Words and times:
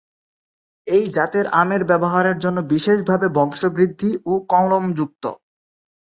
এই 0.87 1.03
জাতের 1.15 1.45
আমের 1.61 1.81
ব্যবহারের 1.85 2.37
জন্য 2.39 2.57
বিশেষভাবে 2.71 3.27
বংশবৃদ্ধি 3.37 4.09
এবং 4.19 4.39
কলমযুক্ত। 4.51 5.23